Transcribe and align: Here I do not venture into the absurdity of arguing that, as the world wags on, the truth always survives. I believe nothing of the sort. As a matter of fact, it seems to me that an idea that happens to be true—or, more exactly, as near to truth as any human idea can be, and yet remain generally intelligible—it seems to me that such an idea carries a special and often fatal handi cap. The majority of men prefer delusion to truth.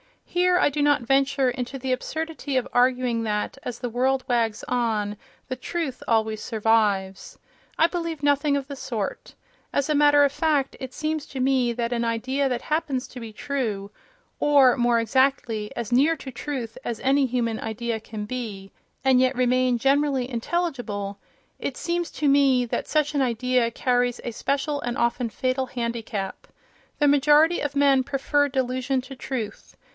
Here 0.25 0.57
I 0.57 0.69
do 0.69 0.81
not 0.81 1.01
venture 1.03 1.49
into 1.51 1.77
the 1.77 1.91
absurdity 1.91 2.55
of 2.55 2.67
arguing 2.73 3.21
that, 3.23 3.57
as 3.63 3.77
the 3.77 3.89
world 3.89 4.23
wags 4.27 4.63
on, 4.67 5.15
the 5.47 5.57
truth 5.57 6.01
always 6.07 6.41
survives. 6.41 7.37
I 7.77 7.85
believe 7.85 8.23
nothing 8.23 8.55
of 8.55 8.67
the 8.67 8.77
sort. 8.77 9.35
As 9.73 9.89
a 9.89 9.93
matter 9.93 10.23
of 10.23 10.31
fact, 10.31 10.75
it 10.79 10.93
seems 10.93 11.25
to 11.27 11.39
me 11.39 11.73
that 11.73 11.93
an 11.93 12.05
idea 12.05 12.49
that 12.49 12.63
happens 12.63 13.07
to 13.09 13.19
be 13.19 13.31
true—or, 13.33 14.77
more 14.77 14.99
exactly, 14.99 15.69
as 15.75 15.91
near 15.91 16.15
to 16.15 16.31
truth 16.31 16.77
as 16.83 17.01
any 17.01 17.25
human 17.27 17.59
idea 17.59 17.99
can 17.99 18.25
be, 18.25 18.71
and 19.03 19.19
yet 19.19 19.35
remain 19.35 19.77
generally 19.77 20.27
intelligible—it 20.27 21.77
seems 21.77 22.09
to 22.09 22.27
me 22.29 22.65
that 22.65 22.87
such 22.87 23.13
an 23.13 23.21
idea 23.21 23.69
carries 23.69 24.21
a 24.23 24.31
special 24.31 24.81
and 24.81 24.97
often 24.97 25.29
fatal 25.29 25.67
handi 25.67 26.01
cap. 26.01 26.47
The 26.99 27.07
majority 27.09 27.59
of 27.59 27.75
men 27.75 28.03
prefer 28.03 28.47
delusion 28.47 29.01
to 29.01 29.15
truth. 29.15 29.75